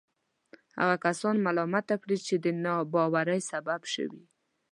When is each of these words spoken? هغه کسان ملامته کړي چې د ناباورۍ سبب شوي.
هغه 0.79 0.95
کسان 1.05 1.35
ملامته 1.45 1.95
کړي 2.03 2.17
چې 2.27 2.35
د 2.43 2.45
ناباورۍ 2.63 3.41
سبب 3.51 3.81
شوي. 3.93 4.23